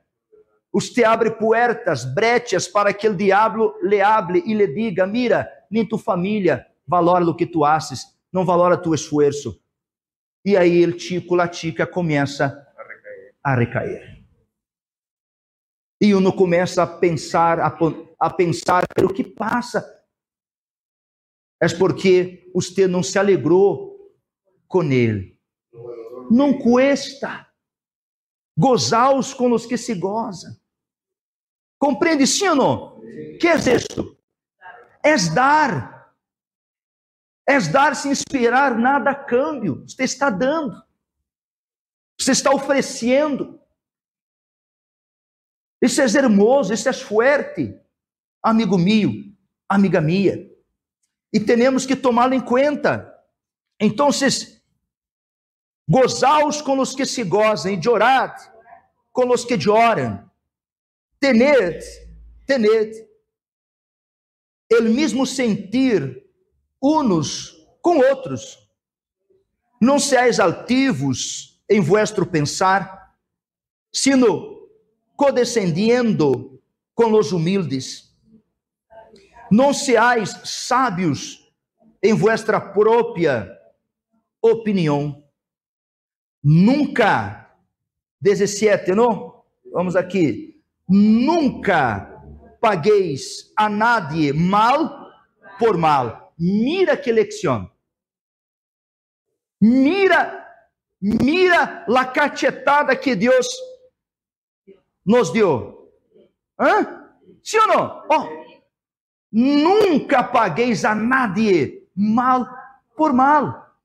Você 0.73 1.03
abre 1.05 1.33
puertas, 1.33 2.05
brechas 2.05 2.69
para 2.69 2.95
que 2.95 3.09
o 3.09 3.17
diabo 3.17 3.75
le 3.83 4.01
hable 4.01 4.43
e 4.47 4.55
lhe 4.55 4.67
diga: 4.69 5.07
Mira, 5.07 5.51
nem 5.71 5.87
tu 5.87 5.99
família 5.99 6.67
valora 6.87 7.25
o 7.25 7.35
que 7.35 7.47
tu 7.47 7.65
haces, 7.65 8.05
não 8.33 8.45
valora 8.45 8.77
tu 8.77 8.95
esforço. 8.95 9.61
E 10.45 10.57
aí 10.57 10.83
ele 10.83 10.95
tico, 10.95 11.35
la 11.35 11.49
tica 11.49 11.87
começa 11.87 12.67
a 13.43 13.55
recair. 13.55 14.25
E 16.01 16.15
uno 16.15 16.33
começa 16.33 16.83
a 16.83 16.87
pensar, 16.87 17.61
a, 17.61 17.77
a 18.19 18.31
pensar 18.31 18.85
pelo 18.95 19.13
que 19.13 19.23
passa. 19.23 19.85
É 21.63 21.69
porque 21.77 22.51
você 22.55 22.89
não 22.89 23.03
se 23.03 23.19
alegrou 23.19 24.15
com 24.67 24.83
ele. 24.85 25.39
Não 26.31 26.59
cuesta. 26.59 27.47
Gozaos 28.57 29.35
com 29.35 29.53
os 29.53 29.67
que 29.67 29.77
se 29.77 29.95
gozam. 29.95 30.60
Compreende 31.81 32.27
sim 32.27 32.47
ou 32.49 32.55
não? 32.55 33.01
Que 33.41 33.49
é 33.49 33.57
isto? 33.57 34.19
É 35.03 35.17
dar. 35.35 36.15
É 37.49 37.59
dar 37.59 37.97
sem 37.97 38.13
esperar 38.13 38.79
nada 38.79 39.11
a 39.11 39.15
câmbio. 39.15 39.83
Você 39.89 40.05
está 40.05 40.29
dando. 40.29 40.81
Você 42.21 42.33
está 42.33 42.53
oferecendo. 42.53 43.59
Isso 45.83 46.03
é 46.03 46.05
hermoso, 46.05 46.75
isso 46.75 46.87
é 46.91 46.93
forte, 46.93 47.75
amigo 48.43 48.77
meu, 48.77 49.11
amiga 49.67 49.99
minha. 49.99 50.47
E 51.33 51.41
temos 51.41 51.87
que 51.87 51.97
tomá-lo 51.97 52.35
em 52.35 52.41
conta. 52.41 53.11
Então, 53.81 54.11
gozaos 55.89 56.61
com 56.61 56.79
os 56.79 56.95
que 56.95 57.07
se 57.07 57.25
gozam, 57.25 57.73
e 57.73 57.89
orad 57.89 58.39
com 59.11 59.31
os 59.31 59.47
que 59.47 59.57
oram. 59.71 60.30
Tened, 61.21 61.83
tened, 62.47 62.95
el 64.71 64.89
mesmo 64.91 65.27
sentir 65.27 66.27
unos 66.81 67.69
com 67.83 67.99
outros. 67.99 68.59
Não 69.81 69.99
seais 69.99 70.41
altivos 70.41 71.63
em 71.69 71.81
vuestro 71.81 72.25
pensar, 72.25 73.15
sino 73.93 74.69
codescendiendo 75.15 76.63
com 76.95 77.13
os 77.13 77.33
humildes. 77.33 78.11
Não 79.51 79.75
seais 79.75 80.31
sábios 80.45 81.53
em 82.03 82.15
vuestra 82.15 82.61
própria 82.61 83.51
opinião. 84.41 85.23
Nunca, 86.43 87.55
17, 88.21 88.95
não? 88.95 89.45
Vamos 89.71 89.97
aqui. 89.97 90.50
Nunca 90.91 92.21
pagueis 92.61 93.53
a 93.57 93.69
nadie 93.69 94.33
mal 94.33 95.13
por 95.57 95.79
mal. 95.79 96.33
Mira 96.37 97.01
que 97.01 97.13
lección. 97.13 97.73
Mira, 99.61 100.49
mira 101.01 101.85
la 101.87 102.13
cachetada 102.13 102.99
que 102.99 103.15
Deus 103.15 103.47
nos 105.05 105.33
deu. 105.33 105.93
Hã? 106.59 107.07
Sim 107.43 107.59
ou 107.59 107.67
não? 107.69 108.07
Oh, 108.11 108.29
nunca 109.31 110.25
pagueis 110.25 110.85
a 110.85 110.95
nadie 110.95 111.89
mal 111.95 112.49
por 112.97 113.13
mal. 113.13 113.77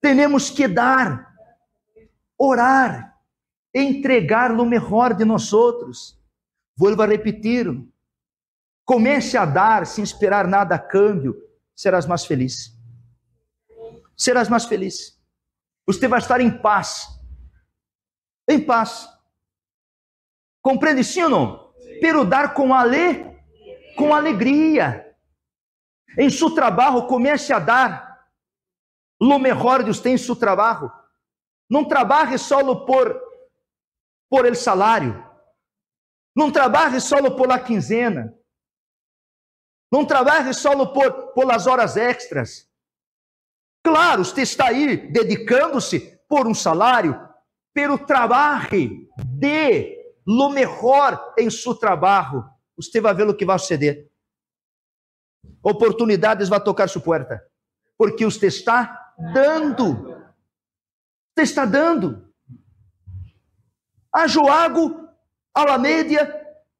Temos 0.00 0.50
que 0.50 0.66
dar, 0.66 1.34
orar, 2.38 3.15
entregar 3.76 4.50
o 4.52 4.64
melhor 4.64 5.12
de 5.12 5.24
nós 5.24 5.52
outros. 5.52 6.18
Vou 6.76 7.00
a 7.00 7.06
repetir. 7.06 7.66
Comece 8.84 9.36
a 9.36 9.44
dar 9.44 9.86
sem 9.86 10.02
esperar 10.02 10.46
nada 10.46 10.76
a 10.76 10.78
câmbio, 10.78 11.36
serás 11.74 12.06
mais 12.06 12.24
feliz. 12.24 12.74
Serás 14.16 14.48
mais 14.48 14.64
feliz. 14.64 15.20
Você 15.86 16.08
vai 16.08 16.20
estar 16.20 16.40
em 16.40 16.50
paz. 16.50 17.06
Em 18.48 18.64
paz. 18.64 19.08
Compreende 20.62 21.04
sim 21.04 21.22
ou 21.22 21.30
não? 21.30 21.74
Pero 22.00 22.24
dar 22.24 22.54
com 22.54 22.72
ale, 22.72 23.24
com 23.96 24.14
alegria. 24.14 25.14
Em 26.18 26.30
seu 26.30 26.54
trabalho, 26.54 27.06
comece 27.06 27.52
a 27.52 27.58
dar. 27.58 28.26
Lo 29.20 29.38
melhor 29.38 29.82
de 29.82 29.92
você 29.92 30.10
em 30.10 30.18
seu 30.18 30.36
trabalho. 30.36 30.90
Não 31.68 31.84
trabalhe 31.84 32.38
só 32.38 32.74
por, 32.86 33.20
por 34.28 34.46
el 34.46 34.56
salário. 34.56 35.24
Não 36.34 36.52
trabalhe 36.52 37.00
só 37.00 37.16
por 37.34 37.48
la 37.48 37.58
quinzena. 37.58 38.34
Não 39.90 40.04
trabalhe 40.04 40.52
só 40.52 40.84
por, 40.86 41.32
por 41.32 41.46
las 41.46 41.66
horas 41.66 41.96
extras. 41.96 42.68
Claro, 43.82 44.24
você 44.24 44.42
está 44.42 44.66
aí 44.66 45.10
dedicando-se 45.10 46.20
por 46.28 46.46
um 46.46 46.54
salário, 46.54 47.18
pelo 47.72 47.98
trabalho, 47.98 49.08
de 49.16 49.96
lo 50.26 50.50
melhor 50.50 51.34
em 51.38 51.48
seu 51.48 51.74
trabalho. 51.74 52.44
Você 52.76 53.00
vai 53.00 53.14
ver 53.14 53.28
o 53.28 53.36
que 53.36 53.44
vai 53.44 53.58
suceder. 53.58 54.10
Oportunidades 55.62 56.48
vão 56.48 56.62
tocar 56.62 56.88
sua 56.88 57.00
porta, 57.00 57.40
porque 57.96 58.24
você 58.24 58.48
está 58.48 59.14
dando. 59.32 60.16
Você 61.34 61.44
está 61.44 61.64
dando. 61.64 62.25
A 64.16 64.26
Joago, 64.26 65.08
a 65.52 65.64
la 65.64 65.78
média, 65.78 66.22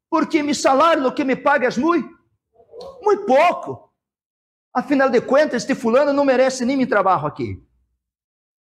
porque 0.08 0.42
me 0.42 0.54
salário, 0.54 1.06
o 1.06 1.12
que 1.12 1.24
me 1.24 1.36
pagas 1.36 1.76
muito 1.76 2.16
muito 3.02 3.24
pouco. 3.24 3.92
Afinal 4.74 5.08
de 5.08 5.20
contas, 5.20 5.62
este 5.62 5.74
fulano 5.74 6.12
não 6.12 6.24
merece 6.24 6.64
nem 6.64 6.76
meu 6.76 6.88
trabalho 6.88 7.26
aqui. 7.26 7.62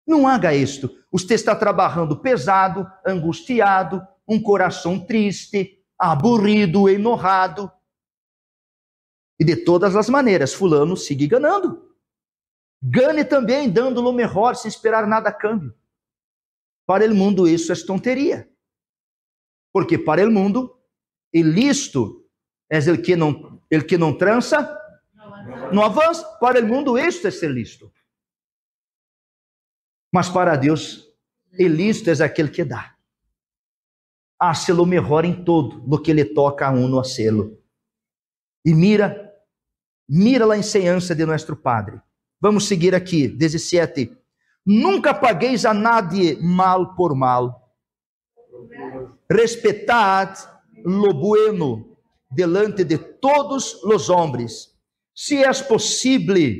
Não 0.07 0.27
haga 0.27 0.55
isto. 0.55 0.91
Você 1.11 1.35
está 1.35 1.55
trabalhando 1.55 2.21
pesado, 2.21 2.91
angustiado, 3.07 4.07
um 4.27 4.43
coração 4.43 4.99
triste, 4.99 5.85
aburrido, 5.99 6.89
enojado. 6.89 7.71
E 9.39 9.45
de 9.45 9.57
todas 9.57 9.95
as 9.95 10.09
maneiras, 10.09 10.53
fulano 10.53 10.97
siga 10.97 11.39
ganhando. 11.39 11.95
Gane 12.83 13.25
também, 13.25 13.71
dando 13.71 14.01
o 14.01 14.13
melhor, 14.13 14.57
sem 14.57 14.69
esperar 14.69 15.07
nada 15.07 15.29
a 15.29 15.33
câmbio. 15.33 15.75
Para 16.87 17.07
o 17.07 17.15
mundo 17.15 17.47
isso 17.47 17.73
é 17.73 17.77
tonteria. 17.77 18.50
Porque 19.73 19.99
para 19.99 20.27
o 20.27 20.31
mundo, 20.31 20.77
ilícito 21.33 22.27
é 22.69 22.79
o 22.79 23.01
que 23.01 23.17
não 23.17 23.61
que 23.87 23.97
não 23.97 24.17
trança, 24.17 24.77
não 25.73 25.85
avança. 25.85 26.25
Para 26.41 26.61
o 26.61 26.67
mundo, 26.67 26.99
isto 26.99 27.27
é 27.29 27.31
ser 27.31 27.51
listo. 27.51 27.93
Mas 30.13 30.29
para 30.29 30.57
Deus, 30.57 31.07
listo 31.53 32.11
é 32.11 32.25
aquele 32.25 32.49
que 32.49 32.65
dá. 32.65 32.97
Hace 34.39 34.73
lo 34.73 34.87
melhor 34.87 35.25
em 35.25 35.45
todo, 35.45 35.83
no 35.87 36.03
que 36.03 36.11
ele 36.11 36.25
toca 36.25 36.67
a 36.67 36.71
uno 36.71 36.99
a 36.99 37.05
selo. 37.05 37.59
E 38.65 38.75
mira, 38.75 39.33
mira 40.09 40.51
a 40.53 40.59
enseñança 40.59 41.15
de 41.15 41.25
nosso 41.25 41.55
Padre. 41.57 42.01
Vamos 42.41 42.67
seguir 42.67 42.95
aqui, 42.95 43.29
17. 43.29 44.17
Nunca 44.67 45.15
pagueis 45.15 45.65
a 45.65 45.75
nadie 45.75 46.39
mal 46.41 46.95
por 46.95 47.15
mal. 47.15 47.60
Respetad 49.31 50.35
lo 50.85 51.15
bueno 51.15 51.97
delante 52.29 52.85
de 52.85 52.99
todos 52.99 53.81
os 53.85 54.11
homens, 54.11 54.77
se 55.15 55.45
é 55.45 55.53
possível, 55.63 56.53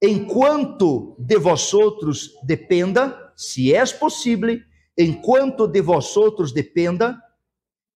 enquanto 0.00 1.14
de 1.18 1.36
vós 1.36 1.74
outros 1.74 2.32
dependa, 2.44 3.32
se 3.36 3.74
é 3.74 3.84
possível, 3.84 4.58
enquanto 4.96 5.68
de 5.68 5.82
vós 5.82 6.16
outros 6.16 6.50
dependa, 6.50 7.20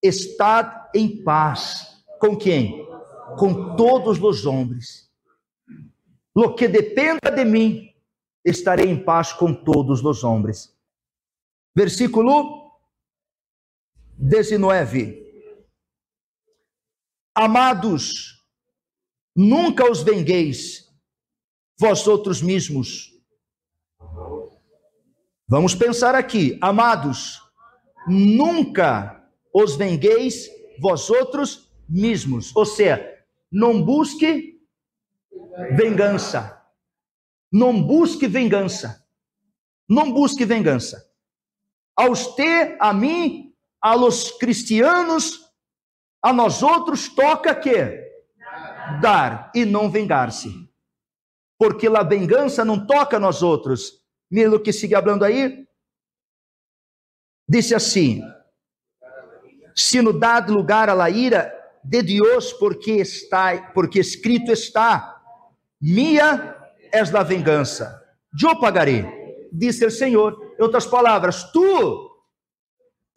estad 0.02 0.90
em 0.94 1.24
paz. 1.24 2.04
Com 2.18 2.36
quem? 2.36 2.86
Com 3.38 3.76
todos 3.76 4.22
os 4.22 4.44
homens. 4.44 5.10
Lo 6.36 6.54
que 6.54 6.68
dependa 6.68 7.30
de 7.34 7.46
mim, 7.46 7.88
estarei 8.44 8.90
em 8.90 9.02
paz 9.02 9.32
com 9.32 9.54
todos 9.54 10.04
os 10.04 10.22
homens. 10.22 10.76
Versículo 11.74 12.59
19. 14.20 15.18
Amados, 17.34 18.44
nunca 19.34 19.90
os 19.90 20.02
vengueis 20.02 20.86
vós 21.78 22.06
outros 22.06 22.42
mesmos. 22.42 23.08
Vamos 25.48 25.74
pensar 25.74 26.14
aqui, 26.14 26.58
amados, 26.60 27.40
nunca 28.06 29.26
os 29.54 29.76
vengueis 29.76 30.48
vós 30.78 31.08
outros 31.08 31.72
mesmos. 31.88 32.54
Ou 32.54 32.66
seja, 32.66 33.02
não 33.50 33.82
busque 33.82 34.60
vingança. 35.76 36.62
Não 37.50 37.82
busque 37.82 38.28
vingança. 38.28 39.02
Não 39.88 40.12
busque 40.12 40.44
vingança. 40.44 41.10
Aos 41.96 42.34
te, 42.34 42.76
a 42.78 42.92
mim, 42.92 43.49
a 43.80 43.94
los 43.94 44.32
cristianos, 44.32 45.50
a 46.22 46.32
nós 46.32 46.62
outros 46.62 47.08
toca 47.08 47.54
que 47.54 48.10
dar 49.00 49.50
e 49.54 49.64
não 49.64 49.90
vingar-se. 49.90 50.68
Porque 51.58 51.86
a 51.86 52.02
vingança 52.02 52.64
não 52.64 52.86
toca 52.86 53.16
a 53.16 53.20
nós 53.20 53.42
outros. 53.42 54.00
Mira 54.30 54.54
o 54.54 54.60
que 54.60 54.72
sigue 54.72 54.94
falando 54.94 55.24
aí. 55.24 55.66
Disse 57.48 57.74
assim: 57.74 58.22
Se 59.74 60.00
no 60.00 60.12
dado 60.12 60.52
lugar 60.52 60.88
a 60.88 60.94
la 60.94 61.10
ira 61.10 61.52
de 61.82 62.02
Deus, 62.02 62.52
porque 62.52 62.92
está, 62.92 63.72
porque 63.72 63.98
escrito 63.98 64.52
está: 64.52 65.20
Minha 65.80 66.56
és 66.92 67.10
da 67.10 67.22
vingança, 67.22 68.02
eu 68.40 68.58
pagarei. 68.58 69.04
Disse 69.52 69.84
o 69.84 69.90
Senhor: 69.90 70.54
Em 70.58 70.62
outras 70.62 70.86
palavras, 70.86 71.50
tu, 71.52 72.09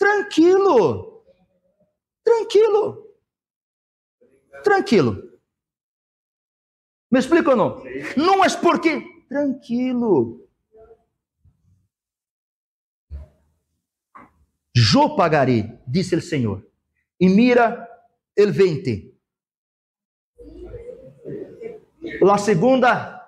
tranquilo, 0.04 1.24
tranquilo, 2.26 3.16
tranquilo. 4.62 5.40
Me 7.10 7.20
explica 7.20 7.52
ou 7.52 7.56
não? 7.56 7.84
Não 8.18 8.44
é 8.44 8.50
porque, 8.60 9.02
tranquilo. 9.30 10.46
Yo 14.76 15.16
pagarei, 15.16 15.80
disse 15.88 16.16
o 16.16 16.22
Senhor. 16.22 16.68
E 17.20 17.30
mira 17.30 17.88
el 18.36 18.52
20. 18.52 19.14
La 22.22 22.38
segunda 22.38 23.22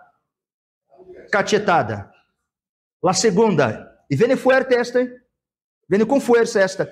cachetada. 1.31 2.11
La 3.01 3.13
segunda. 3.13 4.03
E 4.09 4.15
vem 4.15 4.35
fuerte 4.35 4.75
esta, 4.75 4.99
hein? 4.99 5.24
Vem 5.87 6.05
com 6.05 6.19
força 6.19 6.61
esta. 6.61 6.91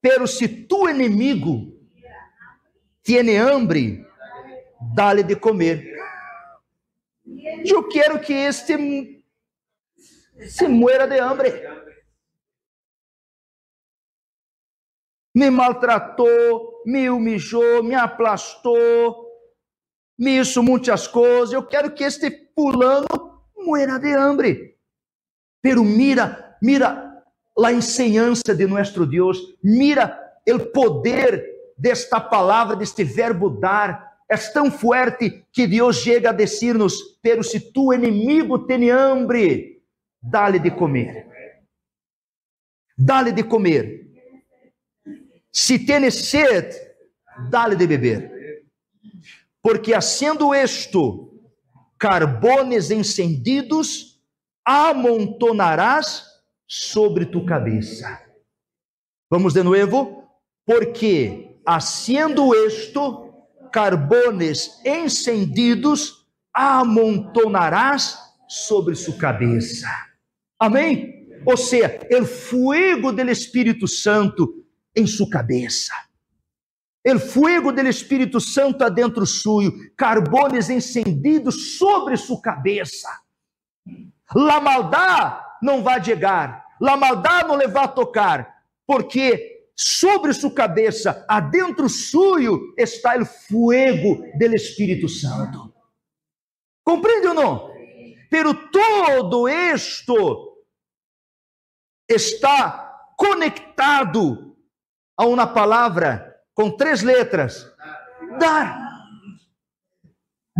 Pero 0.00 0.26
se 0.26 0.48
tu 0.48 0.88
inimigo 0.88 1.72
tiene 3.02 3.38
hambre, 3.38 4.04
dá-lhe 4.94 5.22
de 5.22 5.36
comer. 5.36 5.92
Eu 7.64 7.88
quero 7.88 8.20
que 8.20 8.32
este 8.32 9.24
se 10.48 10.66
muera 10.66 11.06
de 11.06 11.20
hambre. 11.20 11.52
Me 15.34 15.50
maltratou, 15.50 16.82
me 16.84 17.08
humilhou, 17.08 17.82
me 17.82 17.94
aplastou, 17.94 19.28
me 20.18 20.40
hizo 20.40 20.62
muitas 20.62 21.06
coisas. 21.06 21.52
Eu 21.52 21.66
quero 21.66 21.94
que 21.94 22.04
este 22.04 22.50
fulano 22.54 23.06
muera 23.56 23.98
de 23.98 24.12
hambre. 24.12 24.78
Pero 25.62 25.84
mira, 25.84 26.58
mira 26.60 27.11
a 27.58 27.72
enseñança 27.72 28.54
de 28.54 28.66
nosso 28.66 29.04
Deus, 29.06 29.38
mira 29.62 30.18
o 30.48 30.58
poder 30.58 31.44
desta 31.76 32.20
palavra, 32.20 32.76
deste 32.76 33.04
verbo 33.04 33.50
dar. 33.50 34.12
É 34.28 34.36
tão 34.36 34.70
forte 34.70 35.44
que 35.52 35.66
Deus 35.66 35.96
chega 35.96 36.30
a 36.30 36.32
dizer-nos: 36.32 37.18
Pero 37.20 37.42
se 37.42 37.60
tu 37.60 37.92
inimigo 37.92 38.66
tem 38.66 38.90
hambre, 38.90 39.82
dá-lhe 40.22 40.58
de 40.58 40.70
comer. 40.70 41.26
Dá-lhe 42.96 43.32
de 43.32 43.42
comer. 43.42 44.08
Se 45.50 45.78
tem 45.78 46.10
sede, 46.10 46.76
dá-lhe 47.50 47.76
de 47.76 47.86
beber. 47.86 48.32
Porque, 49.62 49.98
sendo 50.00 50.54
isto, 50.54 51.32
carbones 51.98 52.90
encendidos 52.90 54.20
amontonarás 54.64 56.31
sobre 56.74 57.26
tu 57.26 57.44
cabeça. 57.44 58.18
Vamos 59.30 59.52
de 59.52 59.62
novo? 59.62 60.26
Porque, 60.64 61.60
haciendo 61.66 62.54
esto, 62.54 63.30
carbones 63.70 64.80
encendidos 64.82 66.26
amontonarás 66.50 68.18
sobre 68.48 68.94
sua 68.94 69.18
cabeça. 69.18 69.86
Amém? 70.58 71.28
Ou 71.44 71.58
seja, 71.58 72.00
o 72.10 72.24
fuego 72.24 73.12
do 73.12 73.30
Espírito 73.30 73.86
Santo 73.86 74.64
em 74.96 75.06
sua 75.06 75.28
cabeça. 75.28 75.92
El 77.04 77.20
fuego 77.20 77.70
del 77.70 77.88
Espírito 77.88 78.40
Santo 78.40 78.82
adentro 78.82 79.26
suyo, 79.26 79.72
carbones 79.94 80.70
encendidos 80.70 81.76
sobre 81.76 82.16
sua 82.16 82.40
cabeça. 82.40 83.10
La 84.34 84.58
maldade 84.58 85.52
não 85.62 85.82
vai 85.82 86.02
chegar, 86.02 86.61
la 86.82 86.96
maldade 86.96 87.46
não 87.46 87.56
lhe 87.56 87.68
vai 87.68 87.94
tocar, 87.94 88.64
porque 88.84 89.70
sobre 89.76 90.32
sua 90.32 90.52
cabeça, 90.52 91.24
adentro 91.28 91.88
suyo, 91.88 92.74
está 92.76 93.16
o 93.16 93.24
fuego 93.24 94.20
del 94.36 94.54
Espírito 94.54 95.08
Santo. 95.08 95.72
Compreende 96.84 97.28
ou 97.28 97.34
não? 97.34 97.72
Pero 98.28 98.52
todo 98.70 99.48
isto 99.48 100.64
está 102.08 103.06
conectado 103.16 104.56
a 105.16 105.24
uma 105.24 105.46
palavra 105.46 106.36
com 106.52 106.76
três 106.76 107.02
letras: 107.02 107.64
dar. 108.40 108.90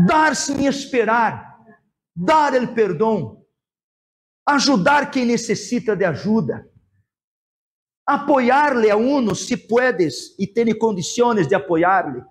Dar 0.07 0.37
sem 0.37 0.67
esperar. 0.67 1.59
Dar 2.15 2.55
o 2.55 2.75
perdão. 2.75 3.42
Ajudar 4.47 5.11
quem 5.11 5.25
necessita 5.25 5.95
de 5.97 6.05
ajuda. 6.05 6.69
Apoiar-lhe 8.07 8.91
a 8.91 8.97
uno 8.97 9.35
se 9.35 9.57
puedes 9.57 10.37
e 10.39 10.47
tem 10.47 10.77
condições 10.77 11.47
de 11.47 11.55
apoiar-lhe. 11.55 12.23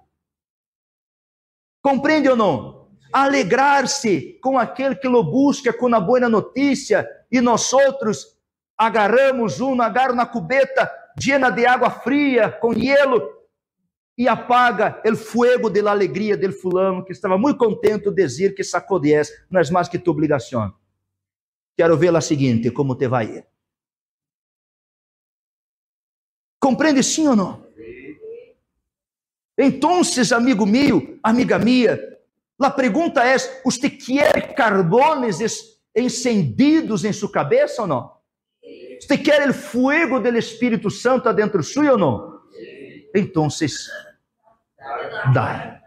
Compreende 1.82 2.30
ou 2.30 2.36
não? 2.36 2.92
Alegrar-se 3.12 4.40
com 4.42 4.58
aquele 4.58 4.96
que 4.96 5.08
lo 5.08 5.24
busca 5.24 5.74
com 5.74 5.94
a 5.94 6.00
boa 6.00 6.30
notícia 6.30 7.08
e 7.32 7.42
nós 7.42 7.72
outros 7.74 8.38
agarramos 8.78 9.60
um, 9.62 9.82
agarro 9.82 10.16
na 10.16 10.26
cubeta 10.26 10.92
llena 11.20 11.50
de 11.50 11.66
água 11.66 11.90
fria, 11.90 12.52
com 12.52 12.74
hielo, 12.74 13.22
e 14.18 14.28
apaga 14.28 15.02
o 15.06 15.16
fuego 15.16 15.70
de 15.70 15.82
la 15.82 15.92
alegria 15.92 16.38
del 16.38 16.52
fulano 16.52 17.04
que 17.04 17.12
estava 17.12 17.38
muito 17.38 17.58
contente 17.58 18.10
de 18.10 18.16
dizer 18.16 18.54
que 18.54 18.64
sacou 18.64 19.00
10 19.00 19.48
não 19.50 19.60
é 19.60 19.72
mais 19.72 19.88
que 19.88 19.98
tu 19.98 20.12
obrigação. 20.12 20.74
Quero 21.78 21.98
ver 21.98 22.16
a 22.16 22.22
seguinte, 22.22 22.72
como 22.72 22.96
te 22.96 23.08
vai. 23.08 23.46
Compreende 26.60 27.04
sim 27.04 27.28
ou 27.28 27.36
não? 27.36 27.66
Então, 29.58 30.02
amigo 30.36 30.66
meu, 30.66 31.20
amiga 31.24 31.60
minha, 31.60 32.00
a 32.60 32.72
pergunta 32.72 33.24
é: 33.24 33.38
você 33.64 33.90
quer 33.90 34.54
carbones 34.54 35.40
encendidos 35.96 37.04
em 37.04 37.14
sua 37.14 37.32
cabeça 37.32 37.82
ou 37.82 37.88
não? 37.88 38.22
Você 39.00 39.18
quer 39.18 39.50
o 39.50 39.54
fuego 39.54 40.20
do 40.20 40.38
Espírito 40.38 40.90
Santo 40.90 41.32
dentro 41.34 41.64
suyo 41.64 41.94
ou 41.94 41.98
não? 41.98 42.42
Então, 43.16 43.50
dar. 45.34 45.82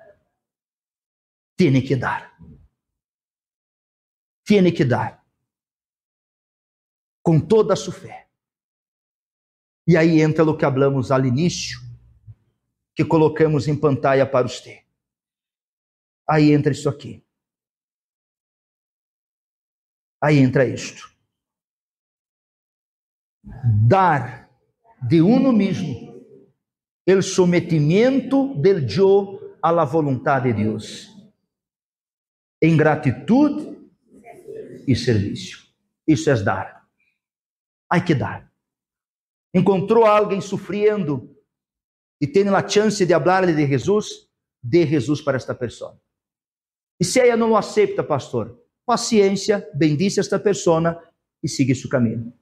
Tiene 1.57 1.83
que 1.83 1.97
dar. 1.97 2.37
Tiene 4.45 4.73
que 4.73 4.85
dar. 4.85 5.24
Com 7.25 7.41
toda 7.41 7.73
a 7.73 7.77
sua 7.77 7.93
fé. 7.93 8.29
E 9.87 9.97
aí 9.97 10.21
entra 10.21 10.45
o 10.45 10.57
que 10.57 10.65
hablamos 10.65 11.11
ao 11.11 11.25
início, 11.25 11.81
que 12.95 13.05
colocamos 13.05 13.67
em 13.67 13.77
pantalla 13.77 14.27
para 14.27 14.47
você. 14.47 14.85
Aí 16.29 16.53
entra 16.53 16.73
isso 16.73 16.89
aqui. 16.89 17.25
Aí 20.23 20.39
entra 20.39 20.65
isto. 20.65 21.13
Dar 23.89 24.49
de 25.03 25.21
uno 25.21 25.53
mesmo 25.53 26.05
el 27.07 27.23
sometimiento 27.23 28.55
del 28.57 28.87
yo 28.87 29.57
a 29.61 29.71
la 29.71 29.85
voluntad 29.85 30.43
de 30.43 30.53
Dios, 30.53 31.11
em 32.61 32.77
gratitud 32.77 33.77
e 34.87 34.97
serviço. 34.97 35.75
Isso 36.07 36.31
é 36.31 36.43
dar. 36.43 36.84
Há 37.89 38.01
que 38.01 38.15
dar. 38.15 38.53
Encontrou 39.55 40.05
alguém 40.05 40.41
sofrendo 40.41 41.35
e 42.21 42.27
tem 42.27 42.49
a 42.49 42.69
chance 42.69 43.05
de 43.05 43.13
falar 43.13 43.47
de 43.47 43.67
Jesus, 43.67 44.29
dê 44.63 44.87
Jesus 44.87 45.21
para 45.21 45.37
esta 45.37 45.55
pessoa. 45.55 46.01
E 46.99 47.05
se 47.05 47.21
ela 47.21 47.37
não 47.37 47.57
aceita, 47.57 48.03
pastor, 48.03 48.59
paciência, 48.87 49.69
bendice 49.75 50.21
esta 50.21 50.39
pessoa 50.39 51.03
e 51.43 51.49
siga 51.49 51.75
seu 51.75 51.91
caminho. 51.91 52.33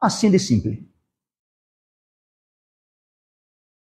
Assim 0.00 0.30
de 0.30 0.38
simples. 0.38 0.89